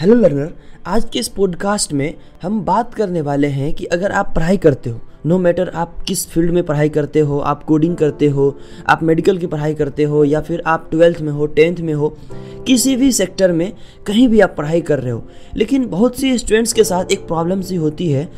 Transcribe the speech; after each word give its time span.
Hello 0.00 0.14
learner 0.14 0.52
आज 0.86 1.04
के 1.12 1.18
इस 1.18 1.28
पॉडकास्ट 1.28 1.92
में 1.92 2.14
हम 2.42 2.64
बात 2.64 2.94
करने 2.94 3.20
वाले 3.20 3.48
हैं 3.48 3.74
कि 3.74 3.84
अगर 3.84 4.12
आप 4.12 4.32
पढ़ाई 4.36 4.56
करते 4.56 4.90
हो 4.90 5.00
नो 5.26 5.34
no 5.34 5.42
मैटर 5.42 5.68
आप 5.68 6.02
किस 6.08 6.28
फ़ील्ड 6.28 6.50
में 6.50 6.64
पढ़ाई 6.64 6.88
करते 6.88 7.20
हो, 7.20 7.38
आप 7.38 7.62
कोडिंग 7.62 7.96
करते 7.96 8.28
हो, 8.28 8.58
आप 8.86 9.02
मेडिकल 9.02 9.38
की 9.38 9.46
पढ़ाई 9.46 9.74
करते 9.74 10.04
हो, 10.04 10.24
या 10.24 10.40
फिर 10.40 10.62
आप 10.66 10.88
ट्वेल्थ 10.90 11.20
में 11.20 11.32
हो 11.32 11.46
टेंथ 11.46 11.76
में 11.76 11.94
हो, 11.94 12.16
किसी 12.66 12.96
भी 12.96 13.12
सेक्टर 13.12 13.52
में 13.52 13.72
कहीं 14.06 14.28
भी 14.28 14.40
आप 14.40 14.54
पढ़ाई 14.58 14.80
कर 14.80 14.98
रहे 14.98 15.12
हो, 15.12 15.28
लेकिन 15.56 15.86
बहुत 15.86 16.18
सी 16.18 16.38
स्टूडेंट्स 16.38 16.72
के 16.72 16.84
साथ 16.84 17.04
एक 17.12 17.26
प्रॉब्लम 17.26 17.60
सी 17.60 17.76
होती 17.76 18.10
है। 18.10 18.32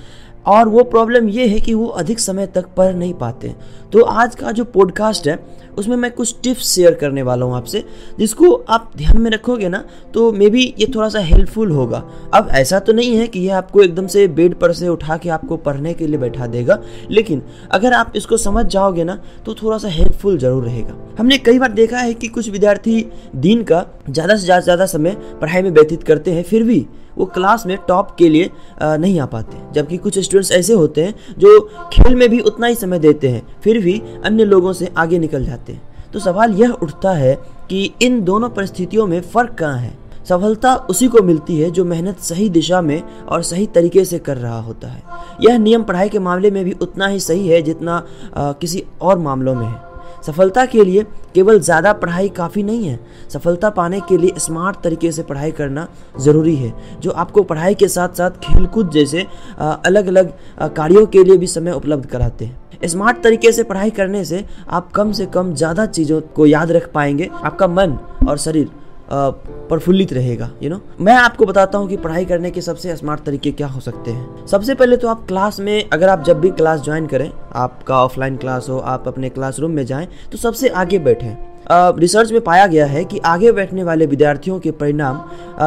और 0.46 0.68
वो 0.68 0.82
प्रॉब्लम 0.84 1.28
ये 1.28 1.46
है 1.46 1.60
कि 1.60 1.74
वो 1.74 1.86
अधिक 2.00 2.20
समय 2.20 2.46
तक 2.46 2.66
पढ़ 2.76 2.94
नहीं 2.94 3.14
पाते 3.14 3.54
तो 3.92 4.02
आज 4.02 4.34
का 4.34 4.50
जो 4.52 4.64
पॉडकास्ट 4.66 5.26
है, 5.28 5.38
उसमें 5.78 5.96
मैं 5.96 6.10
कुछ 6.12 6.34
टिप्स 6.42 6.66
शेयर 6.66 6.94
करने 6.94 7.22
वाला 7.22 7.46
हूँ 7.46 7.54
आपसे, 7.56 7.82
जिसको 8.18 8.52
आप 8.68 8.90
ध्यान 8.96 9.20
में 9.20 9.30
रखोगे 9.30 9.68
ना 9.68 9.84
तो 10.14 10.30
मे 10.32 10.48
बी 10.50 10.62
ये 10.78 10.86
थोड़ा 10.94 11.08
सा 11.08 11.18
हेल्पफुल 11.20 11.70
होगा। 11.70 12.02
अब 12.34 12.48
ऐसा 12.52 12.78
तो 12.78 12.92
नहीं 12.92 13.16
है 13.16 13.26
कि 13.26 13.40
ये 13.40 13.50
आपको 13.52 13.82
एकदम 13.82 14.06
से 14.06 14.26
बेड 14.28 14.54
पर 14.54 14.72
से 14.72 14.88
उठा 14.88 15.16
के 15.16 15.28
आपको 15.28 15.56
पढ़ने 15.58 15.94
के 15.94 16.06
लिए 16.06 16.18
बैठा 16.18 16.46
देगा, 16.46 16.78
लेकिन 17.10 17.42
अगर 17.70 17.92
आप 17.92 18.12
इसको 18.16 18.36
समझ 18.36 18.66
जाओगे 18.66 19.04
ना 19.04 19.18
तो 19.46 19.54
थोड़ा 19.54 19.78
सा 19.78 19.88
हेल्पफुल 19.88 20.38
ज़रूर 20.38 20.64
रहेगा। 20.64 20.96
हमने 21.18 21.38
कई 21.38 21.58
बार 21.58 21.72
देखा 21.72 21.98
है 21.98 22.14
कि 22.14 22.28
कुछ 22.28 22.48
विद्यार्थी 22.50 23.04
दिन 23.36 23.62
का 23.62 23.84
ज़्यादा 24.10 24.36
से 24.36 24.44
ज़्यादा 24.44 24.86
समय 24.86 25.16
पढ़ाई 25.40 25.62
में 25.62 25.70
व्यतीत 25.70 26.02
करते 26.02 26.30
हैं, 26.30 26.42
फिर 26.42 26.62
भी 26.62 26.86
वो 27.18 27.24
क्लास 27.26 27.66
में 27.66 27.76
टॉप 27.88 28.14
के 28.18 28.28
लिए 28.28 28.50
नहीं 28.82 29.18
आ 29.20 29.26
पाते। 29.26 29.58
जबकि 29.72 29.96
कुछ 29.96 30.18
स्टूडेंट्स 30.18 30.52
ऐसे 30.52 30.72
होते 30.72 31.04
हैं 31.04 31.14
जो 31.38 31.58
खेल 31.92 32.14
में 32.14 32.28
भी 32.28 32.40
उतना 32.42 32.66
ही 32.66 32.74
समय 32.74 32.98
देते 32.98 33.28
हैं 33.28 33.42
फिर 33.64 33.80
भी 33.80 34.00
अन्य 34.24 34.44
लोगों 34.44 34.72
से 34.72 34.92
आगे 34.98 35.18
निकल 35.18 35.44
जाते 35.44 35.72
हैं। 35.72 36.10
तो 36.12 36.18
सवाल 36.18 36.52
यह 36.54 36.70
उठता 36.72 37.12
है 37.12 37.34
कि 37.70 37.84
इन 38.02 38.22
दोनों 38.24 38.48
परिस्थितियों 38.48 39.06
में 39.06 39.20
फ़र्क 39.22 39.54
कहाँ 39.54 39.78
है? 39.78 39.96
सफलता 40.28 40.74
उसी 40.90 41.06
को 41.08 41.22
मिलती 41.22 41.58
है 41.60 41.70
जो 41.70 41.84
मेहनत 41.84 42.20
सही 42.20 42.48
दिशा 42.48 42.80
में 42.80 43.02
और 43.22 43.42
सही 43.42 43.66
तरीके 43.66 44.04
से 44.04 44.18
कर 44.18 44.36
रहा 44.36 44.60
होता 44.60 44.88
है। 44.88 45.02
यह 45.40 45.58
नियम 45.58 45.82
पढ़ाई 45.82 46.08
के 46.08 46.18
मामले 46.18 46.50
में 46.50 46.64
भी 46.64 46.72
उतना 46.72 47.06
ही 47.06 47.20
सही 47.20 47.48
है 47.48 47.60
जितना 47.62 47.96
आ, 48.36 48.52
किसी 48.52 48.82
और 49.00 49.18
मामलों 49.18 49.54
में 49.54 49.66
है। 49.66 49.95
सफलता 50.26 50.64
के 50.66 50.84
लिए 50.84 51.02
केवल 51.34 51.60
ज़्यादा 51.60 51.92
पढ़ाई 51.94 52.28
काफ़ी 52.36 52.62
नहीं 52.62 52.86
है। 52.86 52.98
सफलता 53.30 53.70
पाने 53.70 54.00
के 54.00 54.16
लिए 54.18 54.38
स्मार्ट 54.38 54.76
तरीके 54.84 55.10
से 55.12 55.22
पढ़ाई 55.22 55.50
करना 55.52 55.86
ज़रूरी 56.20 56.54
है, 56.56 56.72
जो 57.00 57.10
आपको 57.12 57.42
पढ़ाई 57.44 57.74
के 57.74 57.88
साथ 57.88 58.14
साथ 58.14 58.38
खेलकूद 58.42 58.90
जैसे 58.90 59.26
अलग 59.58 60.06
अलग 60.06 60.32
कार्यों 60.76 61.06
के 61.06 61.24
लिए 61.24 61.36
भी 61.36 61.46
समय 61.48 61.72
उपलब्ध 61.72 62.06
कराते 62.06 62.44
हैं। 62.44 62.64
स्मार्ट 62.84 63.22
तरीके 63.22 63.52
से 63.52 63.62
पढ़ाई 63.64 63.90
करने 63.90 64.24
से 64.24 64.44
आप 64.70 64.90
कम 64.92 65.12
से 65.12 65.26
कम 65.28 65.54
ज़्यादा 65.54 65.86
चीज़ों 65.88 66.20
को 66.36 66.46
याद 66.46 66.72
रख 66.72 66.90
पाएँगे। 66.92 67.30
आपका 67.34 67.66
मन 67.68 67.98
और 68.28 68.38
शरीर 68.38 68.68
प्रफुल्लित 69.08 70.12
रहेगा 70.12 70.50
यू 70.62 70.70
नो 70.70 70.80
मैं 71.00 71.14
आपको 71.14 71.46
बताता 71.46 71.78
हूँ 71.78 71.88
कि 71.88 71.96
पढ़ाई 71.96 72.24
करने 72.24 72.50
के 72.50 72.60
सबसे 72.60 72.96
स्मार्ट 72.96 73.22
तरीके 73.24 73.50
क्या 73.52 73.66
हो 73.66 73.80
सकते 73.80 74.10
हैं। 74.10 74.46
सबसे 74.46 74.74
पहले 74.74 74.96
तो 74.96 75.08
आप 75.08 75.26
क्लास 75.28 75.60
में, 75.60 75.88
अगर 75.90 76.08
आप 76.08 76.24
जब 76.24 76.40
भी 76.40 76.50
क्लास 76.52 76.80
ज्वाइन 76.80 77.06
करें, 77.06 77.30
आपका 77.54 78.02
ऑफलाइन 78.04 78.36
क्लास 78.36 78.68
हो, 78.68 78.78
आप 78.78 79.08
अपने 79.08 79.28
क्लासरूम 79.28 79.70
में 79.70 79.84
जाएँ 79.86 80.08
तो 80.32 80.38
सबसे 80.38 80.68
आगे 80.68 80.98
बैठें। 81.00 81.36
रिसर्च 81.70 82.32
में 82.32 82.40
पाया 82.40 82.66
गया 82.66 82.86
है 82.86 83.04
कि 83.04 83.18
आगे 83.18 83.52
बैठने 83.52 83.84
वाले 83.84 84.06
विद्यार्थियों 84.06 84.58
के 84.60 84.70
परिणाम 84.72 85.20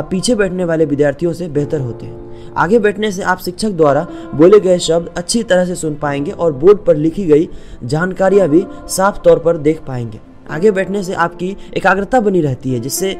पीछे 0.09 0.35
बैठने 0.35 0.65
वाले 0.65 0.85
विद्यार्थियों 0.85 1.33
से 1.33 1.47
बेहतर 1.49 1.81
होते 1.81 2.05
हैं। 2.05 2.53
आगे 2.57 2.79
बैठने 2.79 3.11
से 3.11 3.23
आप 3.23 3.39
शिक्षक 3.39 3.71
द्वारा 3.71 4.07
बोले 4.35 4.59
गए 4.59 4.77
शब्द 4.79 5.09
अच्छी 5.17 5.43
तरह 5.43 5.65
से 5.65 5.75
सुन 5.75 5.95
पाएँगे 5.95 6.31
और 6.31 6.53
बोर्ड 6.53 6.85
पर 6.85 6.95
लिखी 6.95 7.25
गई 7.25 7.49
जानकारियाँ 7.83 8.47
भी 8.49 8.65
साफ़ 8.89 9.19
तौर 9.19 9.39
पर 9.39 9.57
देख 9.59 9.81
पाएँगे। 9.87 10.19
आगे 10.49 10.71
बैठने 10.71 11.03
से 11.03 11.13
आपकी 11.15 11.55
एकाग्रता 11.77 12.19
बनी 12.19 12.41
रहती 12.41 12.73
है, 12.73 12.79
जिससे 12.79 13.17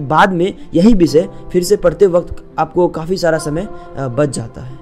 बाद 0.00 0.32
में 0.32 0.52
यही 0.74 0.94
विषय 0.94 1.28
फिर 1.52 1.62
से 1.62 1.76
पढ़ते 1.78 2.06
वक्त 2.08 2.44
आपको 2.58 2.88
काफ़ी 2.90 3.16
सारा 3.16 3.38
समय 3.40 3.68
बच 3.98 4.28
जाता 4.30 4.60
है। 4.60 4.78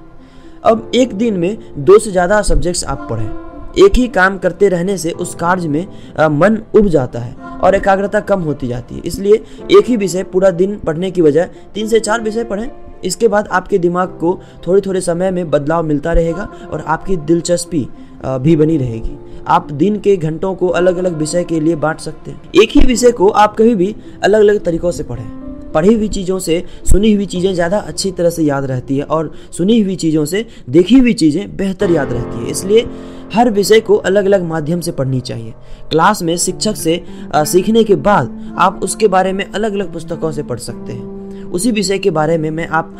अब 0.64 0.90
एक 0.94 1.14
दिन 1.14 1.38
में 1.38 1.56
दो 1.78 1.98
से 1.98 2.10
ज़्यादा 2.10 2.42
सब्जेक्ट्स 2.42 2.84
आप 2.84 3.06
पढ़ें। 3.10 3.30
एक 3.78 3.96
ही 3.96 4.06
काम 4.10 4.36
करते 4.38 4.68
रहने 4.68 4.96
से 4.98 5.10
उस 5.12 5.34
कार्य 5.34 5.68
में 5.68 5.86
मन 6.30 6.58
उब 6.76 6.88
जाता 6.88 7.18
है 7.18 7.34
और 7.58 7.74
एकाग्रता 7.74 8.20
कम 8.22 8.40
होती 8.40 8.68
जाती 8.68 8.94
है। 8.94 9.00
इसलिए 9.02 9.34
एक 9.72 9.86
ही 9.86 9.96
विषय 9.96 10.22
पूरा 10.24 10.50
दिन 10.52 10.76
पढ़ने 10.78 11.10
की 11.10 11.22
बजाय 11.22 11.48
तीन 11.74 11.88
से 11.88 12.00
चार 12.00 12.20
विषय 12.20 12.44
पढ़ें। 12.44 12.70
इसके 13.04 13.28
बाद 13.28 13.48
आपके 13.48 13.78
दिमाग 13.78 14.08
को 14.18 14.38
थोड़े 14.66 14.80
थोड़े 14.80 15.00
समय 15.00 15.30
में 15.30 15.50
बदलाव 15.50 15.84
मिलता 15.84 16.12
रहेगा 16.12 16.48
और 16.72 16.84
आपकी 16.86 17.16
दिलचस्पी 17.18 17.86
भी 18.24 18.56
बनी 18.56 18.76
रहेगी। 18.76 19.16
आप 19.48 19.70
दिन 19.72 19.98
के 20.00 20.16
घंटों 20.16 20.54
को 20.54 20.68
अलग 20.70 20.96
अलग 20.96 21.16
विषय 21.18 21.44
के 21.44 21.60
लिए 21.60 21.76
बांट 21.76 22.00
सकते 22.00 22.30
हैं। 22.30 22.62
एक 22.62 22.70
ही 22.70 22.86
विषय 22.86 23.12
को 23.12 23.28
आप 23.28 23.56
कभी 23.56 23.74
भी 23.74 23.94
अलग 24.24 24.40
अलग 24.40 24.64
तरीकों 24.64 24.90
से 24.90 25.02
पढ़ें। 25.02 25.24
पढ़ी 25.72 25.94
हुई 25.94 26.08
चीज़ों 26.08 26.38
से 26.38 26.62
सुनी 26.84 27.12
हुई 27.12 27.26
चीज़ें 27.26 27.52
ज़्यादा 27.54 27.78
अच्छी 27.78 28.10
तरह 28.10 28.30
से 28.30 28.42
याद 28.42 28.64
रहती 28.64 28.96
है 28.96 29.04
और 29.04 29.32
सुनी 29.52 29.80
हुई 29.80 29.96
चीज़ों 29.96 30.24
से 30.24 30.44
देखी 30.70 30.98
हुई 30.98 31.12
चीज़ें 31.14 31.56
बेहतर 31.56 31.90
याद 31.90 32.12
रहती 32.12 32.44
है। 32.44 32.50
इसलिए 32.50 32.86
हर 33.34 33.50
विषय 33.50 33.80
को 33.80 33.94
अलग 33.96 34.24
अलग 34.24 34.42
माध्यम 34.44 34.80
से 34.80 34.92
पढ़नी 34.92 35.20
चाहिए। 35.20 35.54
क्लास 35.90 36.22
में 36.22 36.36
शिक्षक 36.36 36.76
से 36.76 37.02
सीखने 37.36 37.84
के 37.84 37.94
बाद 37.98 38.54
आप 38.58 38.80
उसके 38.82 39.08
बारे 39.08 39.32
में 39.32 39.44
अलग 39.44 39.72
अलग 39.72 39.92
पुस्तकों 39.92 40.32
से 40.32 40.42
पढ़ 40.42 40.58
सकते 40.60 40.92
हैं। 40.92 41.50
उसी 41.50 41.70
विषय 41.70 41.98
के 41.98 42.10
बारे 42.10 42.36
में 42.38 42.50
मैं 42.50 42.66
आप 42.68 42.94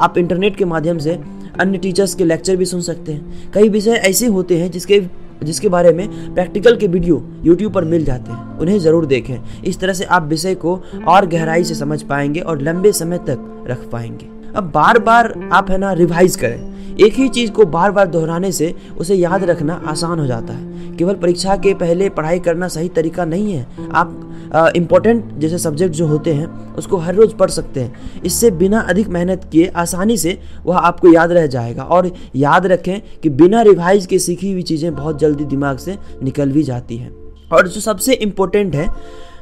आप 0.00 0.18
इंटरनेट 0.18 0.56
के 0.56 0.64
माध्यम 0.66 0.98
से 0.98 1.18
अन्य 1.60 1.78
टीचर्स 1.78 2.14
के 2.14 2.24
लेक्चर 2.24 2.56
भी 2.56 2.64
सुन 2.64 2.80
सकते 2.82 3.12
हैं। 3.12 3.50
कई 3.52 3.68
विषय 3.68 4.00
ऐसे 4.04 4.26
होते 4.28 4.58
हैं 4.58 4.70
जिसके 4.70 5.00
जिसके 5.44 5.68
बारे 5.68 5.92
में 5.92 6.34
प्रैक्टिकल 6.34 6.76
के 6.76 6.86
वीडियो 6.86 7.22
यूट्यूब 7.44 7.72
पर 7.72 7.84
मिल 7.84 8.04
जाते 8.04 8.32
हैं। 8.32 8.58
उन्हें 8.58 8.78
ज़रूर 8.78 9.06
देखें। 9.06 9.62
इस 9.64 9.80
तरह 9.80 9.92
से 9.92 10.04
आप 10.04 10.22
विषय 10.22 10.54
को 10.54 10.80
और 11.08 11.26
गहराई 11.26 11.64
से 11.64 11.74
समझ 11.74 12.02
पाएँगे 12.02 12.40
और 12.40 12.60
लंबे 12.60 12.92
समय 12.92 13.18
तक 13.18 13.66
रख 13.68 13.88
पाएँगे। 13.90 14.32
अब 14.56 14.70
बार 14.70 14.98
बार 14.98 15.32
आप, 15.52 15.70
है 15.70 15.78
ना 15.78 15.92
रिवाइज 15.92 16.36
करें। 16.36 16.96
एक 16.96 17.14
ही 17.14 17.28
चीज़ 17.28 17.50
को 17.52 17.64
बार 17.66 17.92
बार 17.92 18.08
दोहराने 18.08 18.50
से 18.52 18.74
उसे 18.98 19.14
याद 19.14 19.44
रखना 19.44 19.80
आसान 19.86 20.18
हो 20.18 20.26
जाता 20.26 20.52
है। 20.52 20.96
केवल 20.96 21.14
परीक्षा 21.14 21.56
के 21.56 21.72
पहले 21.74 22.08
पढ़ाई 22.08 22.38
करना 22.38 22.68
सही 22.68 22.88
तरीका 22.88 23.24
नहीं 23.24 23.52
है। 23.52 23.66
आप 23.92 24.72
इम्पोर्टेंट 24.76 25.32
जैसे 25.34 25.58
सब्जेक्ट 25.58 25.94
जो 25.94 26.06
होते 26.06 26.32
हैं, 26.34 26.46
उसको 26.76 26.96
हर 26.96 27.14
रोज़ 27.14 27.34
पढ़ 27.34 27.50
सकते 27.50 27.80
हैं। 27.80 28.22
इससे 28.22 28.50
बिना 28.52 28.80
अधिक 28.80 29.08
मेहनत 29.08 29.48
किए 29.52 29.66
आसानी 29.66 30.16
से 30.16 30.38
वह 30.66 30.76
आपको 30.78 31.12
याद 31.12 31.32
रह 31.32 31.46
जाएगा। 31.46 31.82
और 31.82 32.10
याद 32.36 32.66
रखें 32.66 33.00
कि 33.22 33.30
बिना 33.30 33.62
रिवाइज 33.62 34.06
के 34.06 34.18
सीखी 34.18 34.52
हुई 34.52 34.62
चीज़ें 34.62 34.94
बहुत 34.94 35.18
जल्दी 35.18 35.44
दिमाग 35.44 35.78
से 35.78 35.98
निकल 36.22 36.52
भी 36.52 36.62
जाती 36.62 36.96
हैं। 36.96 37.12
और 37.52 37.68
जो 37.68 37.80
सबसे 37.80 38.12
इम्पोर्टेंट 38.14 38.74
है 38.74 38.88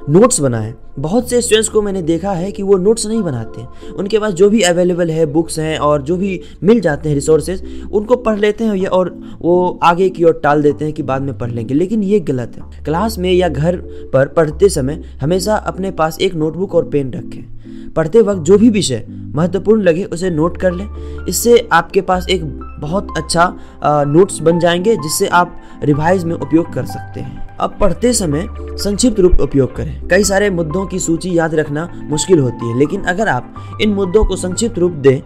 नोट्स 0.09 0.41
बनाएँ। 0.41 0.73
बहुत 0.99 1.29
से 1.31 1.41
स्टूडेंट्स 1.41 1.69
को 1.69 1.81
मैंने 1.83 2.01
देखा 2.03 2.33
है 2.33 2.51
कि 2.53 2.63
वो 2.63 2.77
नोट्स 2.77 3.07
नहीं 3.07 3.21
बनाते। 3.23 3.93
उनके 3.93 4.19
पास 4.19 4.33
जो 4.33 4.49
भी 4.51 4.61
अवेलेबल 4.61 5.11
है 5.11 5.27
बुक्स 5.27 5.59
हैं 5.59 5.79
और 5.79 6.03
जो 6.03 6.17
भी 6.17 6.41
मिल 6.63 6.81
जाते 6.81 7.09
हैं 7.09 7.15
रिसोर्सेज 7.15 7.63
उनको 7.93 8.17
पढ़ 8.17 8.39
लेते 8.39 8.65
हैं 8.65 8.87
और 8.87 9.15
वो 9.41 9.79
आगे 9.83 10.09
की 10.09 10.25
ओर 10.25 10.41
टाल 10.43 10.63
देते 10.63 10.85
हैं 10.85 10.95
कि 10.95 11.03
बाद 11.03 11.23
में 11.23 11.37
पढ़ 11.39 11.51
लेंगे। 11.51 11.75
लेकिन 11.75 12.03
ये 12.03 12.21
गलत 12.21 12.57
है। 12.57 12.85
क्लास 12.85 13.19
में 13.19 13.33
या 13.33 13.49
घर 13.49 13.77
पर 14.13 14.29
पढ़ते 14.29 14.69
समय 14.69 15.03
हमेशा 15.21 15.57
अपने 15.57 15.91
पास 15.91 16.19
एक 16.21 16.35
नोटबुक 16.35 16.75
और 16.75 16.89
पेन 16.89 17.13
रखें। 17.13 17.93
पढ़ते 17.93 18.21
वक्त 18.21 18.41
जो 18.41 18.59
भी 18.59 18.69
विषय 18.71 19.05
महत्वपूर्ण 19.35 19.83
लगे, 19.83 20.05
उसे 20.05 20.31
नोट 20.31 20.57
कर 20.57 20.73
लें। 20.73 21.27
इससे 21.29 21.69
आपके 21.73 22.01
पास 22.01 22.27
एक 22.31 22.45
बहुत 22.81 23.09
अच्छा 23.17 23.55
नोट्स 23.85 24.41
बन 24.41 24.59
जाएँगे, 24.59 24.97
जिससे 24.97 25.27
आप 25.27 25.57
रिवाइज 25.85 26.25
में 26.25 26.35
उपयोग 26.35 26.73
कर 26.73 26.85
सकते 26.85 27.21
हैं। 27.21 27.52
अब 27.63 27.77
पढ़ते 27.81 28.13
समय 28.13 28.47
संक्षिप्त 28.61 29.21
रूप 29.21 29.41
उपयोग 29.41 29.75
करें। 29.77 30.09
कई 30.09 30.25
सारे 30.25 30.49
मुद्दों 30.51 30.87
की 30.87 30.99
सूची 30.99 31.37
याद 31.39 31.55
रखना 31.55 31.89
मुश्किल 32.05 32.39
होती 32.39 32.69
है, 32.69 32.79
लेकिन 32.79 33.03
अगर 33.05 33.29
आप 33.29 33.79
इन 33.83 33.93
मुद्दों 33.93 34.25
को 34.25 34.37
संक्षिप्त 34.37 34.79
रूप 34.79 34.93
दें 34.93 35.21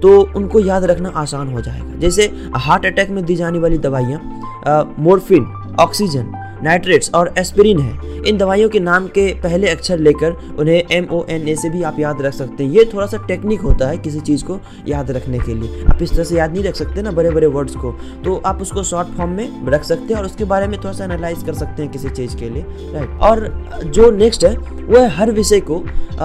तो 0.00 0.20
उनको 0.36 0.60
याद 0.60 0.84
रखना 0.84 1.08
आसान 1.16 1.52
हो 1.52 1.60
जाएगा। 1.60 1.98
जैसे 1.98 2.30
हार्ट 2.56 2.86
अटैक 2.86 3.10
में 3.10 3.24
दी 3.24 3.34
जाने 3.36 3.58
वाली 3.58 3.78
दवाइयाँ 3.78 4.94
मोरफिन, 4.98 5.44
ऑक्सीजन 5.80 6.32
नाइट्रेट्स 6.64 7.10
और 7.14 7.32
एस्पिरिन 7.38 7.80
है। 7.80 8.20
इन 8.22 8.36
दवाइयों 8.38 8.68
के 8.68 8.80
नाम 8.80 9.06
के 9.08 9.26
पहले 9.34 9.68
अक्षर 9.68 9.98
लेकर 9.98 10.32
उन्हें 10.58 10.82
एम 10.92 11.06
ओ 11.12 11.24
एन 11.30 11.48
ए 11.48 11.54
से 11.56 11.70
भी 11.70 11.82
आप 11.82 11.98
याद 11.98 12.22
रख 12.22 12.34
सकते 12.34 12.64
हैं। 12.64 12.70
ये 12.70 12.84
थोड़ा 12.94 13.06
सा 13.06 13.16
टेक्निक 13.26 13.60
होता 13.60 13.88
है 13.88 13.98
किसी 13.98 14.20
चीज़ 14.20 14.44
को 14.44 14.58
याद 14.88 15.10
रखने 15.10 15.38
के 15.38 15.54
लिए। 15.54 15.84
आप 15.84 16.02
इस 16.02 16.12
तरह 16.12 16.24
से 16.24 16.36
याद 16.36 16.52
नहीं 16.52 16.64
रख 16.64 16.74
सकते 16.74 17.02
ना 17.02 17.10
बड़े 17.10 17.30
बड़े 17.30 17.46
वर्ड्स 17.46 17.76
को। 17.76 17.92
तो 18.24 18.36
आप 18.46 18.62
उसको 18.62 18.82
शॉर्ट 18.82 19.08
फॉर्म 19.08 19.30
में 19.30 19.66
रख 19.66 19.84
सकते 19.84 20.14
हैं 20.14 20.20
और 20.20 20.26
उसके 20.26 20.44
बारे 20.44 20.66
में 20.66 20.78
थोड़ा 20.78 20.92
सा 20.92 21.04
एनालाइज 21.04 21.42
कर 21.42 21.54
सकते 21.54 21.82
हैं 21.82 21.90
किसी 21.92 22.10
चीज़ 22.10 22.36
के 22.36 22.48
लिए। 22.48 22.64
राइट। 22.92 23.18
और 23.20 23.48
जो 23.86 24.10
नेक्स्ट 24.10 24.44
है, 24.44 24.56
वह 24.56 25.10
हर 25.10 25.30
विषय 25.30 25.60
को 25.70 25.82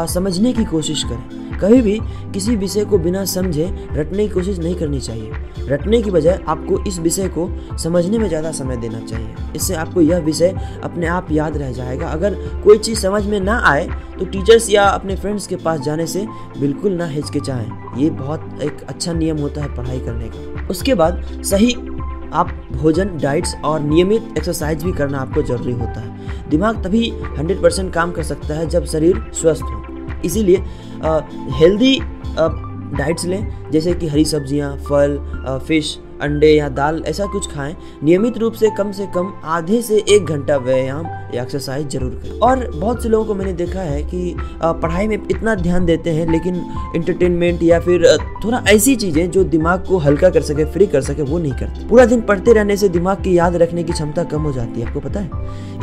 समझने 0.07 0.53
की 0.53 0.65
कोशिश 0.65 1.03
करें। 1.03 1.46
कभी 1.57 1.81
भी 1.81 1.99
किसी 2.33 2.55
विषय 2.55 2.85
को 2.85 2.97
बिना 2.97 3.23
समझे 3.25 3.69
रटने 3.91 4.27
की 4.27 4.33
कोशिश 4.33 4.59
नहीं 4.59 4.75
करनी 4.75 4.99
चाहिए। 4.99 5.31
रटने 5.69 6.01
की 6.01 6.11
बजाय 6.11 6.39
आपको 6.47 6.83
इस 6.87 6.99
विषय 6.99 7.27
को 7.37 7.49
समझने 7.77 8.17
में 8.17 8.27
ज़्यादा 8.27 8.51
समय 8.51 8.77
देना 8.77 8.99
चाहिए। 8.99 9.33
इससे 9.55 9.75
आपको 9.75 10.01
यह 10.01 10.19
विषय 10.19 10.55
अपने 10.83 11.07
आप 11.07 11.31
याद 11.31 11.57
रह 11.57 11.71
जाएगा। 11.71 12.07
अगर 12.07 12.35
कोई 12.63 12.77
चीज़ 12.77 12.99
समझ 12.99 13.25
में 13.25 13.39
ना 13.39 13.59
आए 13.65 13.87
तो 14.19 14.25
टीचर्स 14.25 14.69
या 14.69 14.83
अपने 14.83 15.15
फ्रेंड्स 15.15 15.47
के 15.47 15.55
पास 15.55 15.79
जाने 15.79 16.07
से 16.07 16.25
बिल्कुल 16.59 16.93
ना 16.93 17.05
हिचकिचाएँ। 17.07 17.69
ये 17.97 18.09
बहुत 18.11 18.59
एक 18.63 18.81
अच्छा 18.83 19.13
नियम 19.13 19.37
होता 19.37 19.61
है 19.61 19.75
पढ़ाई 19.75 19.99
करने 19.99 20.29
का। 20.29 20.67
उसके 20.69 20.93
बाद 20.95 21.23
सही 21.43 21.73
आप 22.33 22.49
भोजन 22.73 23.17
डाइट्स 23.17 23.55
और 23.65 23.79
नियमित 23.79 24.33
एक्सरसाइज 24.37 24.83
भी 24.83 24.91
करना 24.93 25.19
आपको 25.19 25.41
ज़रूरी 25.43 25.73
होता 25.73 25.99
है। 25.99 26.49
दिमाग 26.49 26.83
तभी 26.83 27.03
100 27.37 27.61
परसेंट 27.61 27.93
काम 27.93 28.11
कर 28.11 28.23
सकता 28.23 28.53
है 28.53 28.65
जब 28.69 28.85
शरीर 28.85 29.21
स्वस्थ 29.33 29.63
हो। 29.63 29.83
इसीलिए 30.25 30.63
हेल्दी 31.59 31.99
डाइट्स 32.97 33.25
लें 33.25 33.71
जैसे 33.71 33.93
कि 33.93 34.07
हरी 34.07 34.25
सब्ज़ियाँ 34.25 34.75
फल 34.79 35.17
फ़िश 35.67 35.97
अंडे 36.21 36.47
या 36.47 36.69
दाल, 36.69 37.03
ऐसा 37.07 37.25
कुछ 37.25 37.51
खाएँ। 37.51 37.75
नियमित 38.03 38.37
रूप 38.37 38.53
से 38.53 38.69
कम 38.77 38.91
से 38.91 39.05
कम 39.15 39.31
आधे 39.45 39.81
से 39.81 40.03
एक 40.09 40.25
घंटा 40.25 40.57
व्यायाम 40.57 41.05
या 41.33 41.41
एक्सरसाइज 41.43 41.89
ज़रूर 41.89 42.11
करें। 42.13 42.39
और 42.39 42.69
बहुत 42.71 43.03
से 43.03 43.09
लोगों 43.09 43.25
को 43.25 43.35
मैंने 43.35 43.53
देखा 43.53 43.81
है 43.81 44.01
कि 44.03 44.35
पढ़ाई 44.63 45.07
में 45.07 45.17
इतना 45.17 45.55
ध्यान 45.55 45.85
देते 45.85 46.09
हैं, 46.09 46.27
लेकिन 46.31 46.55
इंटरटेनमेंट 46.95 47.63
या 47.63 47.79
फिर 47.79 48.05
थोड़ा 48.43 48.63
ऐसी 48.69 48.95
चीज़ें 48.95 49.29
जो 49.31 49.43
दिमाग 49.45 49.85
को 49.87 49.97
हल्का 49.97 50.29
कर 50.29 50.41
सके 50.41 50.65
फ्री 50.67 50.87
कर 50.87 51.01
सके, 51.01 51.21
वो 51.21 51.39
नहीं 51.39 51.53
करते। 51.53 51.87
पूरा 51.87 52.05
दिन 52.05 52.21
पढ़ते 52.21 52.53
रहने 52.53 52.77
से 52.77 52.89
दिमाग 52.89 53.23
की 53.23 53.37
याद 53.37 53.55
रखने 53.55 53.83
की 53.83 53.93
क्षमता 53.93 54.23
कम 54.25 54.41
हो 54.41 54.51
जाती 54.53 54.81
है, 54.81 54.87
आपको 54.87 54.99
पता 54.99 55.19
है? 55.19 55.29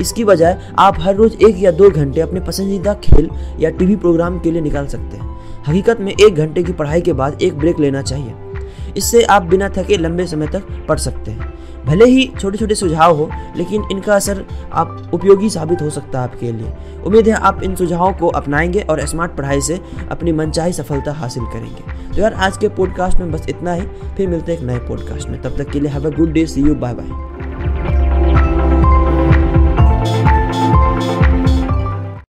इसकी 0.01 0.25
बजाय 0.25 0.59
आप 0.79 1.01
हर 1.01 1.15
रोज 1.17 1.37
एक 1.43 1.63
या 1.63 1.71
दो 1.73 1.91
घंटे 1.91 2.21
अपने 2.21 2.41
पसंदीदा 2.41 2.95
खेल 3.05 3.31
या 3.61 3.71
टीवी 3.71 3.97
प्रोग्राम 3.97 4.39
के 4.41 4.51
लिए 4.51 4.63
निकाल 4.63 4.87
सकते 4.87 5.17
हैं। 5.17 5.33
हकीकत 5.67 6.01
में 6.01 6.13
एक 6.13 6.35
घंटे 6.35 6.63
की 6.63 6.73
पढ़ाई 6.73 7.01
के 7.01 7.13
बाद 7.13 7.43
एक 7.43 7.59
ब्रेक 7.59 7.79
लेना 7.81 8.03
चाहिए। 8.03 8.33
इससे 8.97 9.23
आप 9.23 9.43
बिना 9.43 9.69
थके 9.69 9.97
लंबे 9.97 10.27
समय 10.27 10.47
तक 10.47 10.87
पढ़ 10.89 10.99
सकते 10.99 11.31
हैं। 11.31 11.55
भले 11.87 12.05
ही 12.05 12.33
छोटे 12.41 12.59
छोटे 12.59 12.75
सुझाव 12.75 13.17
हो, 13.17 13.31
लेकिन 13.57 13.85
इनका 13.93 14.15
असर 14.15 14.45
आप 14.73 15.11
उपयोगी 15.15 15.51
साबित 15.51 15.83
हो 15.83 15.91
सकता 15.91 16.19
है 16.19 16.25
आपके 16.25 16.53
लिए। 16.53 16.73
उम्मीद 17.07 17.29
है 17.29 17.35
आप 17.35 17.63
इन 17.63 17.75
सुझावों 17.75 18.13
को 18.13 18.29
अपनाएँगे 18.29 18.81
और 18.81 19.07
स्मार्ट 19.07 19.33
पढ़ाई 19.33 19.61
से 19.61 19.81
अपनी 20.11 20.33
मनचाही 20.33 20.73
सफलता 20.73 21.13
हासिल 21.13 21.43
करेंगे। 21.43 22.15
तो 22.17 22.23
यार, 22.23 22.33
आज 22.33 22.57
के 22.57 22.69
पॉडकास्ट 22.69 23.19
में 23.19 23.33
बस 23.33 23.47
इतना 23.49 23.73
ही। 23.73 23.83
फिर 24.17 24.29
मिलते 24.29 24.53
हैं 24.53 24.59
एक 24.61 24.67
नए 24.67 24.79
पॉडकास्ट 24.79 25.29
में। 25.29 25.43
तब 25.43 25.57
तक 25.59 25.71
के 25.71 25.81
लिए 25.81 25.91
have 25.91 26.11
a 26.11 26.17
good 26.17 26.33
day 26.33 26.47
see 26.47 26.61
you 26.61 26.75
bye 26.75 26.95
bye 26.95 27.34